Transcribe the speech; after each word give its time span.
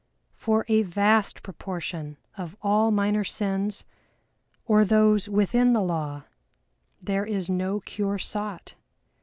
For 0.33 0.65
a 0.67 0.81
vast 0.81 1.43
proportion 1.43 2.17
of 2.35 2.57
all 2.63 2.89
minor 2.89 3.23
sins, 3.23 3.85
or 4.65 4.83
those 4.83 5.29
within 5.29 5.73
the 5.73 5.83
law, 5.83 6.23
there 6.99 7.23
is 7.27 7.51
no 7.51 7.81
cure 7.81 8.17
sought. 8.17 8.73